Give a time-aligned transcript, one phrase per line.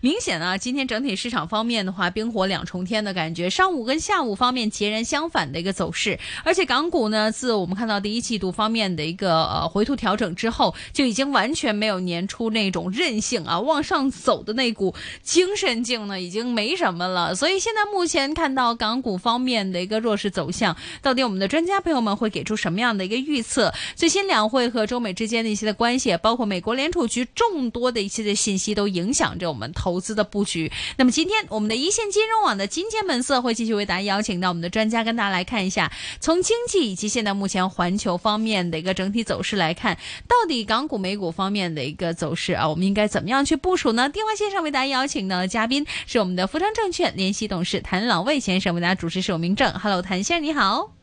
[0.00, 6.18] 明显啊，今天整体市场方面的话，冰火两重天的感觉，上午跟下午方面截然相反的一个走势。
[6.44, 17.34] 而且港股呢，自我们看到第一季度方面的一个呃回吐调整之后，就已经完全没有年初那种韧性啊，往上走的那股精神劲呢，已经没什么了。
[17.34, 23.72] 所以现在目前看到港股方面的一个弱势走向，到底我们的专家朋友们会给出什么样的一个预测？
[23.96, 30.70] 最新两会和中美之间的一些的关系，包括美国联储局众多的一些的信息，都影响着我们投投资的布局。
[30.98, 35.90] 那么今天我们的一线金融网的金錢本色会继续为大家邀请到我们的专家，跟大家来看一下，
[36.20, 39.96] 从经济以及现在目前环球方面的一个整体走势来看，
[40.28, 44.10] 到底港股、美股方面的一个走势啊，我们应该怎么样去部署呢？
[44.10, 49.72] 电话线上为大家邀请到的嘉宾是我们的福昌证券联席董事谭朗蔚先生，为大家主持是我明正。
[49.72, 50.97] Hello，谭先生你好。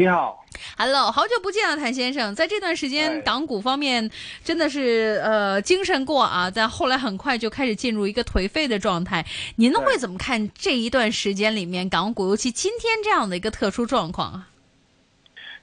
[0.00, 0.46] 你好
[0.78, 2.34] ，Hello，好久不见啊，谭先生。
[2.34, 4.10] 在这段时间，港股方面
[4.42, 9.22] 真的是呃精神过啊，但后来很快就开始进入一个颓废的状态。
[9.56, 14.48] 您会怎么看这一段时间里面港股，尤其今天这样的一个特殊状况啊？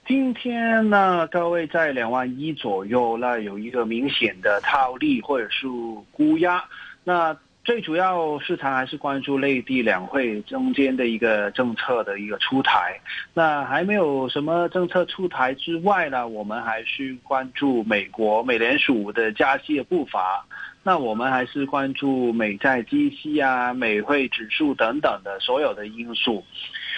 [0.08, 5.66] 今天呢，高位在两万一左右，那有一个明显的套利或者是
[6.12, 6.64] 估压，
[7.04, 7.36] 那。
[7.68, 12.98] 最主要市场还是关注内地两会中间的一个政策的一个出台，
[13.34, 20.46] 那还没有什么政策出台之外呢，我们还需关注美国美联储的加息的步伐，
[20.82, 26.46] 那我们还是关注美债基息啊、美汇指数等等的所有的因素。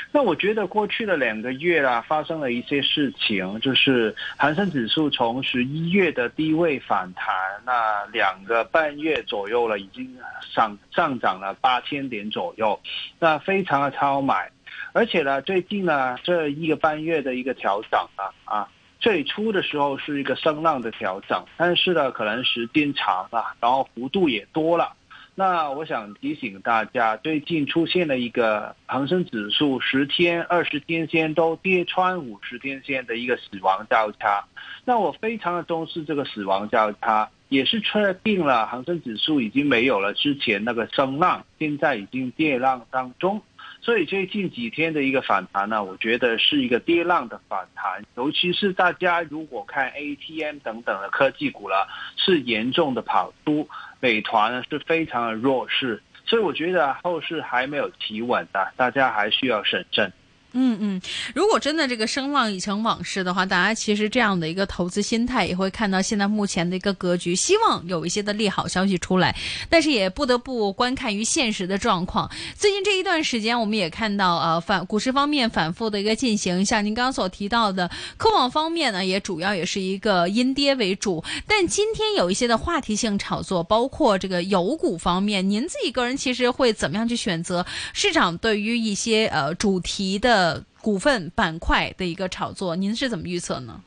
[0.11, 7.31] 那我觉得过去的两个月啊，发生了一些事情，就是恒生指数从十一月的低位反弹，
[7.63, 10.17] 那两个半月左右了，已经
[10.51, 12.79] 上上涨了八千点左右，
[13.19, 14.49] 那非常的超买，
[14.93, 18.67] 而且呢，最近呢这一个半月的一个调整啊，啊，
[18.99, 24.93] 最初的时候是一个声浪的调整，但是呢，可能时间长了，然后幅度也多了。
[25.39, 34.43] 那我想提醒大家，最近出现了一个恒生指数十天、二十天线都跌穿五十天线的一个死亡交叉。
[34.83, 43.41] 那我非常的重视这个死亡交叉，也是确定了恒生指数已经没有了之前那个升浪，现在已经跌浪当中。
[43.81, 51.87] 所以最近几天的一个反弹呢，我觉得是一个跌浪的反弹，尤其是大家如果看 ATM 等等的科技股了，
[52.17, 53.67] 是严重的跑出。
[54.01, 60.11] 美团呢是非常的弱势，所以我觉得后市还没有企稳的，大家还需要审慎。
[60.53, 61.01] 嗯嗯，
[61.35, 69.35] 如果真的这个声浪已成往事的话，大家其实这样的一个投资心态也会看到现在目前的一个格局，希望有一些的利好消息出来，
[69.69, 72.27] 但是也不得不观看于现实的状况。
[72.55, 81.23] 最近这一段时间，我们也看到呃反股市方面反复的一个进行，像您刚刚所提到的科网方面呢，也主要也是一个阴跌为主。
[81.45, 90.38] 但今天有一些的话题性炒作，包括这个油股方面，您自己个人其实会怎么样去选择市场对于一些呃主题的？
[90.39, 93.81] 呃，股份板块的一个炒作，您是怎么预测呢？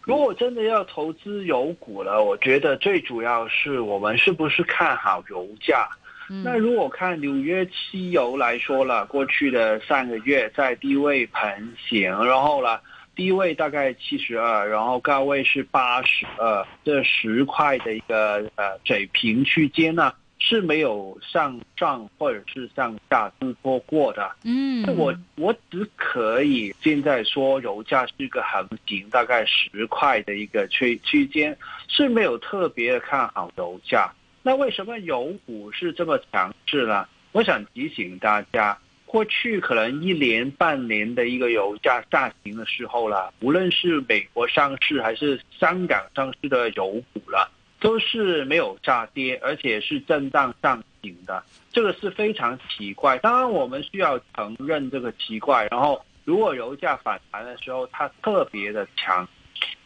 [0.00, 5.86] 如果真的要投资油股了，我觉得最主要是我们是不是看好油价？
[6.30, 12.80] 嗯、那如果看纽约汽油来说了，过去的三个月在低位盘行，然后呢，
[13.14, 20.10] 低位大概七十二，然后高位是八十二，这十块的一个呃水平区间呢？
[20.46, 24.30] 是没有向上或者是向下突破过的。
[24.44, 31.56] 嗯，我我只可以现在说油价是一個橫行，大概十块的一个区区间，
[31.88, 34.12] 是没有特別看好油价。
[34.42, 37.08] 那为什么油股是这么强势呢？
[37.32, 47.48] 我想提醒大家，过去可能一年半年的一个油价下行的时候了，无论是美国上市还是香港上市的油股啦。
[47.84, 53.18] 都是沒有下跌，而且是震盪上行的，這個是非常奇怪。
[53.18, 55.68] 當然，我們需要承認這個奇怪。
[55.70, 59.28] 然後，如果油價反彈的時候，它特別的強。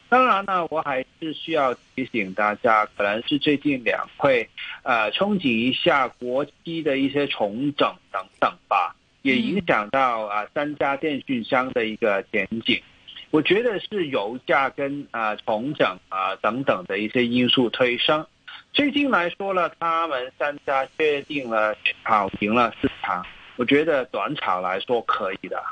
[0.08, 4.48] 當然呢，我還是需要提醒大家，可能是最近兩會，
[4.84, 12.81] 呃，憧憬一下國際的一些重整等等吧，也影響到啊三家電訊商的一個前景。
[13.30, 18.26] 我觉得是油价跟啊重整啊等等的一些因素推升。
[18.72, 23.25] 最近来说呢，他们三家确定了跑赢了市场。
[23.56, 25.62] 我觉得短炒来说可以的。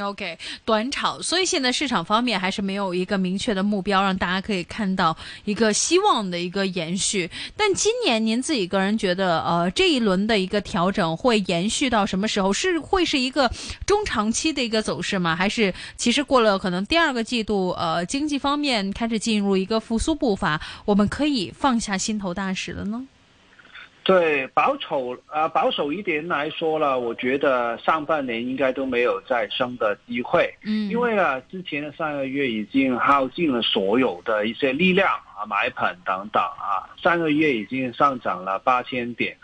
[0.00, 7.30] OK，短炒，所以现在市场方面还是没有一个明确的目标，让大家可以看到一个希望的一个延续。
[7.56, 12.52] 但今年您自己个人觉得，呃，这一轮的一个调整会延续到什么时候？
[12.52, 13.50] 是会是一个
[13.84, 15.36] 中长期的一个走势吗？
[15.36, 23.06] 还是其实过了可能第二个季度，呃，经济方面开始进入一个复苏步伐，我们可以放下心头大石了呢？
[24.06, 30.48] 对保守啊，保守一点来说了，我觉得上半年应该都没有再升的机会。
[30.62, 39.36] 嗯，因为呢，之前的三个月已经耗尽了所有的一些力量啊，买盘等等啊，三个月已经上涨了八千点。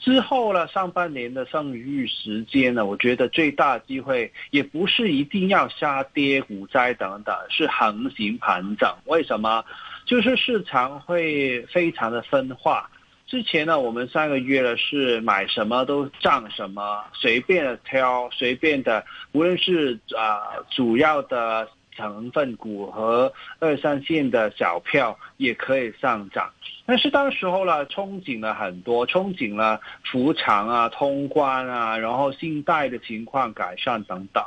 [0.00, 8.92] 之后呢，上半年的剩余时间呢，我觉得最大机会也不是一定要下跌、股灾等等，是横行盘整。
[9.04, 9.64] 为什么？
[10.06, 12.90] 就是市场会非常的分化。
[13.28, 26.50] 之前呢，我们三个月呢是买什么都涨什么，随便挑，随便的，无论是啊主要的成分股和二三线的小票也可以上涨。
[26.86, 34.42] 但是当时候呢，憧憬了很多，憧憬了复场啊、通关啊，然后信贷的情况改善等等。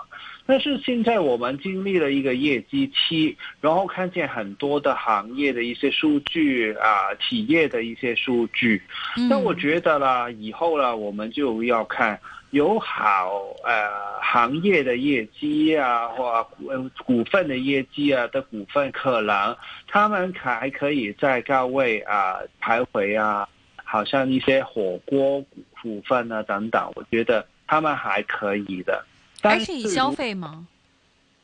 [0.51, 8.81] 但是现在我们经历了一个业绩期，然后看见很多的行业的一些数据啊，企业的一些数据。
[9.30, 12.19] 那我觉得啦，以后呢，我们就要看
[12.50, 13.31] 有好
[13.63, 16.69] 呃行业的业绩啊，或股
[17.06, 19.56] 股份的业绩啊的股份，可能
[19.88, 23.48] 他们还可以在高位啊徘徊啊，
[23.86, 25.42] 好像一些火锅
[25.81, 29.06] 股份啊等等，我觉得他们还可以的。
[29.41, 30.67] 还是以消费吗？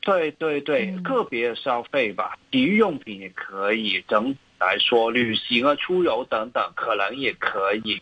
[0.02, 4.02] 对对对，个别的消费吧，体育用品也可以。
[4.08, 8.02] 整体来说，旅行啊、出游等等，可能也可以。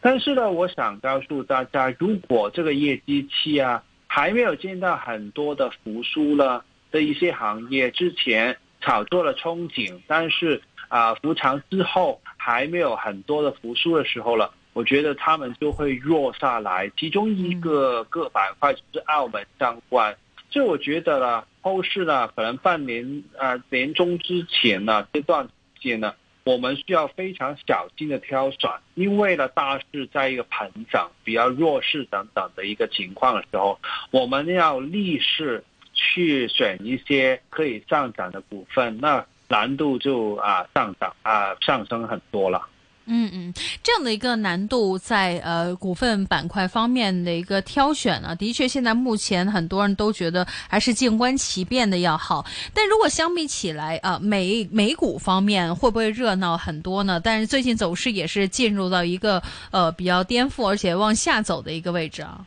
[0.00, 14.52] 但是呢，我想告诉大家，如果这个业绩期啊还没有见到很多的复苏了的一些行业，之前炒作了憧憬，但是啊，复常之后还没有很多的复苏的时候了。
[14.76, 20.14] 我觉得他们就会弱下来，其中一个个板块就是澳门相关。
[20.50, 25.50] 所以我觉得呢，后市呢，可能半年啊年中之前呢这段时
[25.80, 26.14] 间呢，
[26.44, 33.80] 我们需要非常小心的挑选，因为呢大势在一个盘整、比较弱势等等的一个情况的时候，
[34.10, 35.64] 我们要逆势
[35.94, 42.68] 去选一些可以上涨的股份，那难度就啊上涨啊上升很多了。
[43.08, 52.44] 嗯嗯，这样的一个难度在呃股份板块方面的一个挑选呢，的确现在目前很多人都觉得还是静观其变的要好。
[52.74, 57.20] 但如果相比起来啊，美美股方面会不会热闹很多呢？
[57.22, 62.44] 但是最近走势也是进入到一个呃比较颠覆而且往下走的一个位置啊。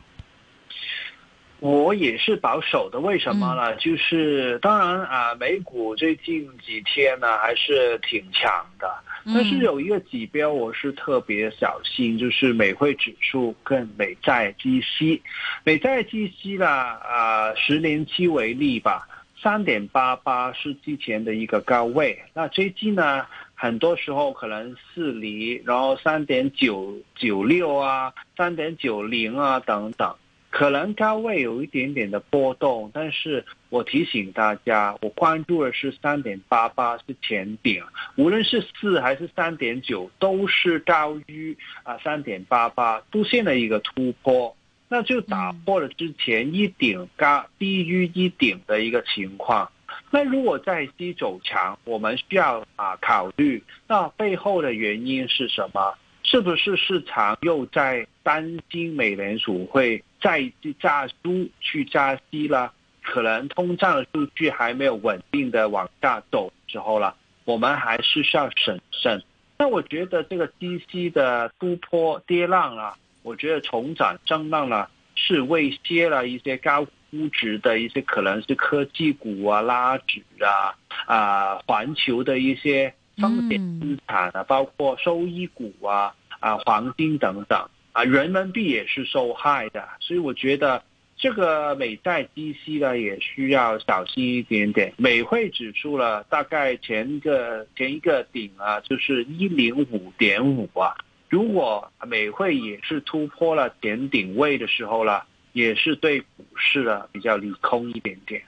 [1.62, 3.75] 我也是保守的，为什么呢？
[3.75, 8.89] 就是当然啊，美股最近几天呢还是挺强的。
[9.33, 15.21] 但是有一个指标我是特别小心，就是美汇指数跟美债孳息。
[15.63, 19.07] 美债孳息呢，啊，十年期为例吧，
[19.41, 22.19] 三点八八是之前的一个高位。
[22.33, 30.15] 那最近呢，很多时候可能四厘，然后三点九九六啊，三点九零啊等等。
[30.51, 37.84] 可能高位有一点点的波动，但是我提醒大家，我关注的是三点八八是前顶，
[38.16, 44.56] 无论是四还是三点九，都是高于啊三点八八出现了一个突破，
[44.88, 49.72] 那就打破了之前一顶高低于一顶的一个情况。
[50.12, 55.96] 那如果再低走强，我们需要啊考虑，那背后的原因是什么？
[56.29, 60.03] 是不是市场又在担心美联储会？
[60.21, 62.71] 再加速去加息了，
[63.01, 69.24] 可能通胀的数据还没有稳定的往下走之后了，我们还是需要审慎。
[69.57, 87.69] 那我觉得这个低息的突破跌浪啊，我觉得重展震荡呢，是威胁了一些高估值的一些可能是科技股啊、拉指啊、啊环球的一些风险资产啊，包括收益股啊、啊黄金等等。
[87.91, 90.84] 啊，人民币也是受害的，所以我觉得
[91.17, 94.93] 这个美债低息呢，也需要小心一点点。
[94.96, 100.96] 美汇指数了，大概前一个前一个顶啊，就是一零五点五啊。
[101.29, 108.41] 如果美汇也是突破了前顶位的时候了，也是对股市啊比较利空一点点。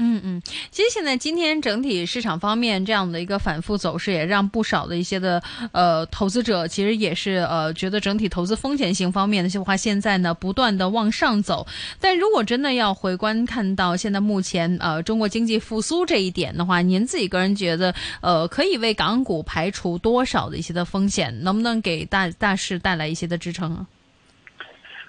[0.00, 0.40] 嗯嗯，
[0.70, 11.66] 其实现在今天整体市场方面这样的一个反复走势，也让不少的一些的呃投资者其实也是呃觉得整体投资风险性方面的话，现在呢不断的往上走。
[12.00, 23.84] 但如果真的要回观看到现在目前呃中国经济复苏这一点的话，您自己个人觉得呃可以为港股排除多少的一些的风险，能不能给大大市带来一些的支撑啊？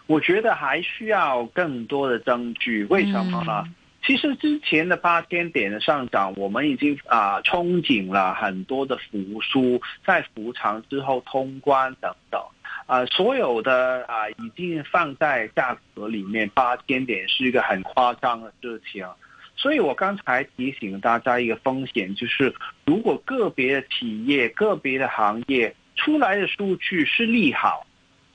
[0.07, 3.63] 我觉得还需要更多的证据，为什么呢？
[4.01, 12.41] 其实之前的八千点的上涨，我们已经啊憧憬了很多的复苏，在复长之后通关等等
[12.87, 19.05] 啊，所有的啊已经放在价格里面，八千点是一个很夸张的事情。
[19.55, 27.85] 所以我刚才提醒大家一个风险，就是如果个别的企业、个别的行业出来的数据是利好，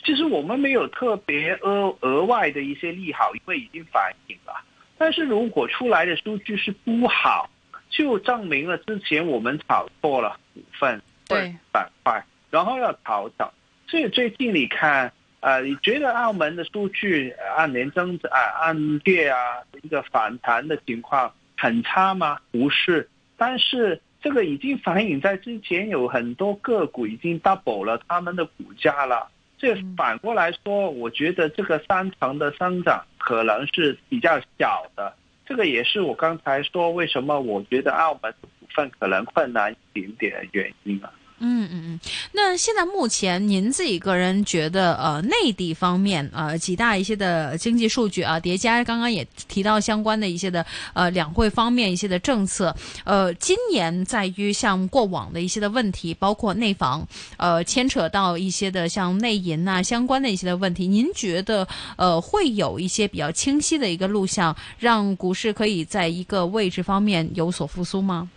[0.04, 4.52] 其实我们没有特别额额外的一些利好，因为已经反映了。
[4.96, 7.50] 但是如果出来的数据是不好，
[7.90, 13.48] 就证明了之前我们炒错了股份对板块，然后要调整。
[13.86, 22.38] 所以最近你看，呃，你觉得澳门的数据按年增长啊，按月啊一个反弹的情况很差吗？
[22.50, 29.28] 不是，但是这个已经反映在之前有很多个股已经 double 了他们的股价了。
[29.58, 35.14] 这反过来说，我觉得这个三成的增长可能是比较小的。
[35.46, 41.10] 这个也是我刚才说为什么我觉得澳门股份可能困难一点点的原因啊。
[41.46, 42.00] 嗯嗯嗯，
[42.32, 52.74] 那现在目前您自己个人觉得，呃，内地方面，呃，几大一些的经济数据啊，叠加刚刚也提到相关的一些的，呃，两会方面一些的政策，
[53.04, 68.30] 呃，今年在于像过往的一些的问题，包括内房，呃，牵扯到一些的像内银啊相关的一些的问题，您觉得，呃，会有一些比较清晰的一个路向，讓股市可以在一个位置方面有所复苏吗？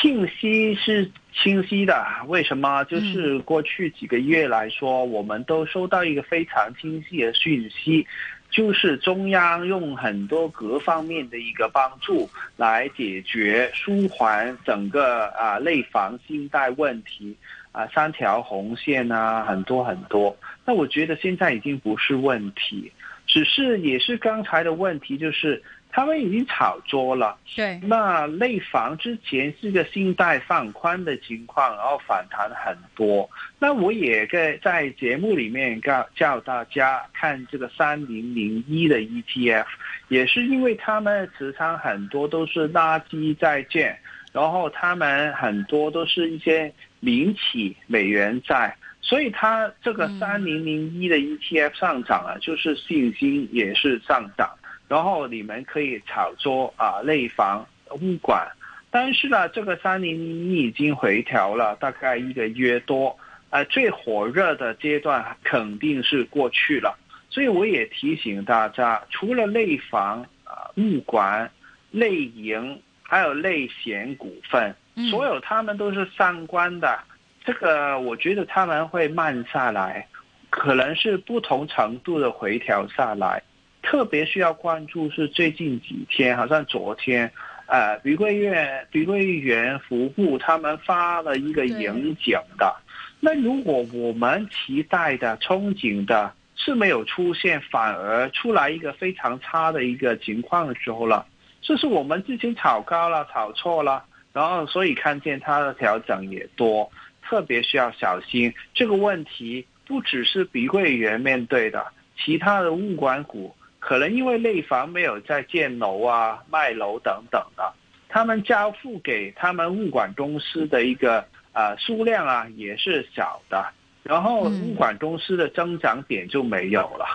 [0.00, 1.10] 清晰是
[1.42, 2.82] 清晰的，为什么？
[2.84, 8.06] 就是过去几个月来说，我们都收到一个非常清晰的讯息，
[8.50, 17.36] 就是中央用很多各方面的一个帮助来解决、舒缓整个啊内房信贷问题
[17.70, 20.34] 啊，三条红线啊，很多很多。
[20.64, 22.90] 那我觉得现在已经不是问题，
[23.26, 25.62] 只是也是刚才的问题，就是。
[25.96, 33.26] 他们已经炒作了，对，那内房之前是个信贷放宽的情况，然后反弹很多。
[33.58, 39.64] 那我也在在節目里面告叫大家看这个三零零一的 ETF，
[40.08, 43.98] 也是因为他們持仓很多都是垃圾债券，
[44.34, 54.46] 然后他们很多都是一些民企美元债，所以它这个三零零一的 ETF 上涨了，就是信心也是上漲。
[54.88, 57.66] 然后你们可以炒作啊内房
[58.00, 58.46] 物管，
[58.90, 63.16] 但是呢，这个三零零一已经回调了大概一个月多，
[63.50, 66.96] 呃，最火热的阶段肯定是过去了，
[67.30, 71.50] 所以我也提醒大家，除了内房啊物管、
[71.90, 74.74] 内营，还有内险股份，
[75.10, 76.98] 所有他们都是相关的，
[77.44, 80.06] 这个我觉得他们会慢下来，
[80.50, 83.42] 可能是不同程度的回调下來。
[83.86, 87.30] 特别需要关注是最近几天，好像昨天，
[87.66, 92.74] 呃，碧桂园、碧桂园服務他们发了一个演讲的。
[93.20, 101.24] 那如果我们期待的、憧憬的是没有出现，反而出来一个非常差的一个情况的时候了，
[101.62, 106.90] 这是我们之前炒高了、炒错了，然后所以看见它的调整也多，
[107.22, 108.52] 特别需要小心。
[108.74, 111.86] 这个问题不只是碧桂园面对的，
[112.18, 113.54] 其他的物管股。
[113.86, 117.72] 可能因为内房没有在建楼啊、卖楼等等的，
[118.08, 123.64] 他们交付给他们物管公司的一个呃数量啊也是小的，
[124.02, 127.06] 然后物管公司的增长点就没有了。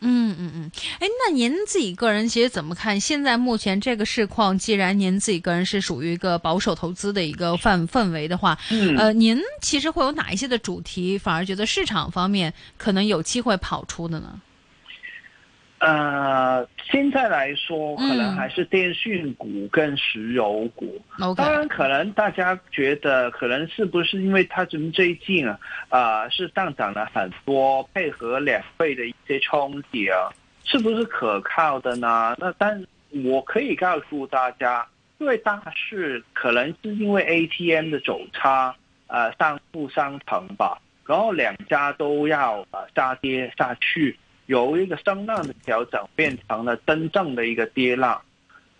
[0.00, 2.98] 嗯嗯嗯，哎，那您自己个人其实怎么看？
[2.98, 14.40] 现在目前这个市况，既然您自己个人是属于一个保守投资的一个范氛围的话，嗯，呃，您其实会有哪一些的主题，反而觉得市场方面可能有机会跑出的呢？
[15.84, 21.02] 呃，现在来说，可能还是电讯股跟石油股。
[21.18, 25.58] 嗯、当然，可能大家觉得，可能是不是因为它从最近啊，
[25.88, 30.30] 啊、呃，是上涨了很多，配合两倍的一些冲击啊，
[30.62, 32.36] 是不是可靠的呢？
[32.38, 32.86] 那但
[33.24, 34.86] 我可以告诉大家，
[35.18, 38.72] 因为大市可能是因为 ATM 的走差，
[39.08, 44.16] 呃，上負相乘吧，然后两家都要呃下跌下去。
[44.46, 48.20] 由一个声浪的调整变成了真正的一个跌浪，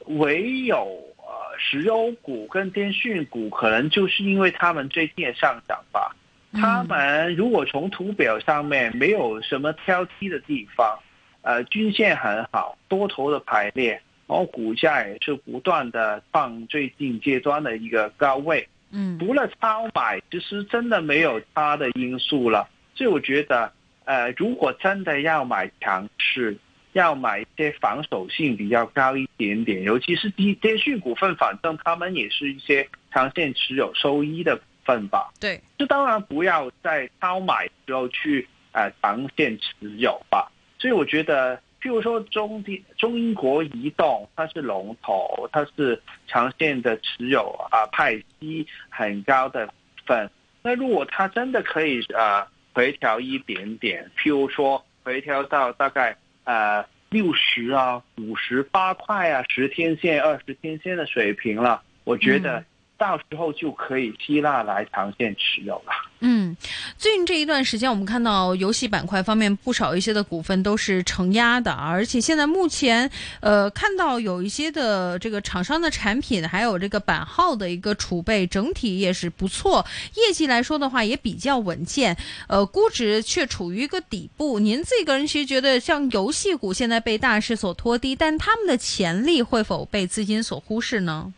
[0.06, 0.76] 唯有
[1.18, 6.14] 呃石油股跟电讯股可能就是因为他们最近上涨吧。
[6.52, 10.98] 他们如果从图表上面没有什么挑剔的地方，
[11.42, 13.92] 呃均线很好，多头的排列，
[14.26, 18.68] 然后股价也是不断的放最近阶段的一个高位。
[18.90, 22.68] 嗯，除了超买，其实真的没有差的因素了。
[22.94, 23.72] 所以我觉得。
[24.04, 26.56] 呃，如果真的要买强势，
[26.92, 35.32] 要买一些防守性比较高一点点，尤其是啲電訊股份，反正他们也是一些长线持有收益的股份吧。
[35.40, 40.50] 对，这当然不要在超买时候去呃长线持有吧。
[40.78, 49.72] 所以我觉得，譬如说中地中英国移动，它是龙头，它是长线的持有啊，派息很高的
[50.04, 50.28] 份。
[50.62, 62.64] 那如果它真的可以呃回调一点点，譬如说回调到大概呃六十啊、五十八块啊、十天线、二十天线的水平了，我觉得
[62.96, 65.92] 到时候就可以吸纳来长线持有了。
[66.24, 66.56] 嗯，
[66.96, 73.10] 最近这一段时间，我们看到游戏板块方面不少一些的股份都是承压的，而且现在目前，
[73.40, 84.60] 呃，看到有一些的这个厂商的产品，还有这个版号的一个储备，整体也是不错，业绩来说的话也比较稳健，呃，估值却处于一个底部。
[84.60, 91.34] 您自己个人其实觉得，像游戏股现在被大势所拖低，但他们的潜力会否被资金所忽视呢？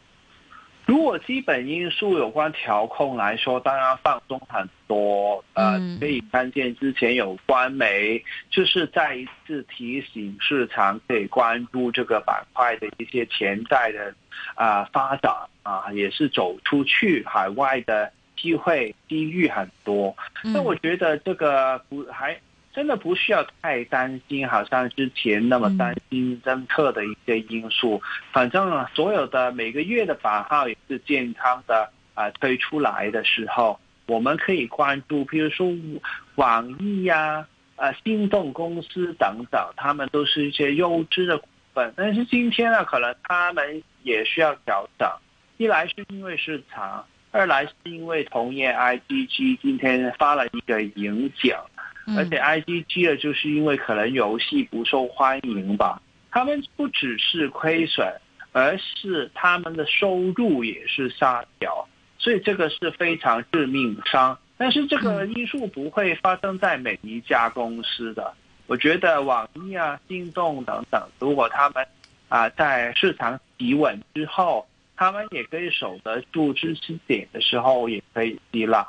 [0.87, 5.45] 如果基本因素有关调控来说，当然放松很多。
[5.55, 14.15] 呃，可以看见之前有官媒就是再一次提醒市场，可以关注这个板块的一些潜在的
[14.55, 20.17] 啊发展啊，也是走出去海外的机会机遇很多。
[20.43, 22.39] 那我觉得这个不还。
[22.75, 28.03] 真的不需要太担心，好像之前那么担心政策的一些因素。
[28.33, 35.73] 反正所有的每个月的版号也是健康的啊，推出来的时候，我们可以关注，比如说
[36.37, 37.47] 网易呀、
[37.77, 41.93] 啊心动公司等等，他们都是一些优质的股份。
[41.97, 45.09] 但是今天呢，可能他们也需要调整。
[45.57, 51.55] 一来是因为市场，二来是因为同业 IDG 今天发了一个盈警。
[52.19, 58.07] 而且 I D G 呢，就是因为可能游戏不受欢迎吧，他们不只是亏损，
[58.53, 61.89] 而是他们的收入也是下调，
[62.25, 64.39] 所以这个是非常致命伤。
[64.57, 68.33] 但是这个因素不会发生在每一家公司的。
[68.67, 71.87] 我觉得网易啊、京东等等，如果他们
[72.31, 78.87] 啊在市场企稳之后，他们也可以守得住支持点的时候，也可以吸纳。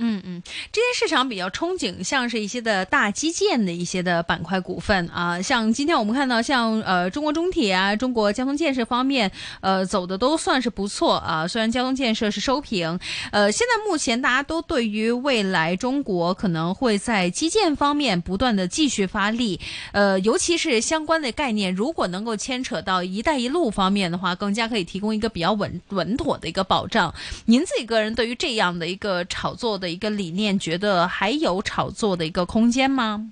[0.00, 9.28] 嗯嗯，这些市场比较憧憬，像是一些的大基建的一些的板块股份啊，像今天我们看到像呃中国中铁啊、中国交通建设方面，
[9.60, 11.48] 呃走的都算是不错啊。
[11.48, 12.96] 虽然交通建设是收平，
[13.32, 19.58] 呃，现在目前大家都对于未来中国可能会在基建方面不断的继续发力，
[19.90, 27.12] 呃，尤其是相关的概念，如果能够牵扯到“一带一路”方面的话，更加可以提供一个比较稳稳妥的一个保障。
[27.46, 29.87] 您自己个人对于这样的一个炒作的。
[29.90, 33.30] 一个理念，觉得还有炒作的一个空间吗？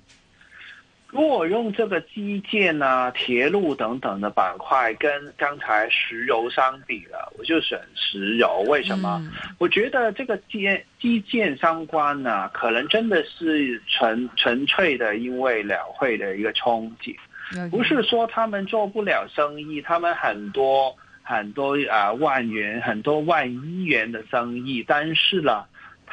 [1.10, 8.62] 如果用这个基建啊、铁路等等的板块跟刚才石油相比了，我就选石油。
[8.66, 9.22] 为什么？
[9.56, 10.68] 我觉得这个基
[11.00, 25.64] 基建相关呢，可能真的是纯纯粹的因为两会的一个憧憬，不是说他们做不了生意，他们很多很多啊万元、很多万亿元的生意，但是呢。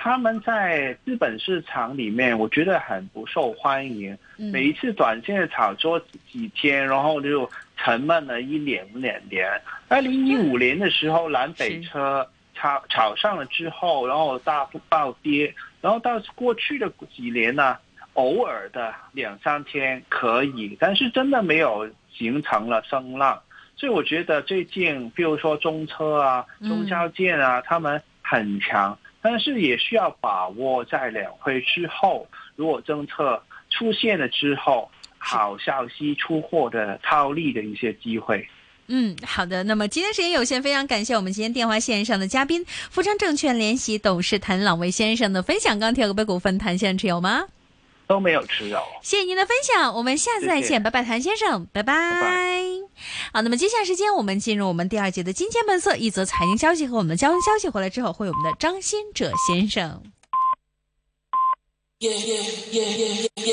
[0.03, 4.17] 他们在资本市场里面，我觉得很不受欢迎。
[4.35, 5.97] 每一次短线的炒作
[6.29, 9.49] 几天，然后就沉闷了一年两年。
[9.87, 17.77] 二零一五年的时候，南北车炒炒上了之后，然后大幅暴跌，然后到过去的几年呢，
[18.15, 23.41] 偶尔的两三天可以，但是真的没有形成了声浪。
[23.77, 28.99] 所以我觉得最近，比如说中车啊、中交建啊，他们很强。
[29.23, 38.45] 但是也需要把握在两会之后，如果政策出现了之后，好消息出货的套利的一些机会。
[38.87, 39.63] 嗯，好的。
[39.63, 45.79] 那么今天时间有限，非常感谢我们今天电话线上的嘉宾，富昌证券联席董事谭朗威先生的分享。
[45.79, 47.45] 钢铁股份股份，谭先生持有吗？
[48.13, 48.79] 都没有持有。
[49.01, 51.95] 谢谢您的分享，我们下次再见，拜拜，谭先生，拜拜。
[53.33, 60.03] 好，那么接下来时间我们进入我们第二节的金钱本色，一则财经消息和我们的交通消息回来之后，会有我们的张新哲先生。